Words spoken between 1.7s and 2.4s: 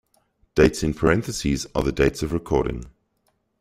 are the dates of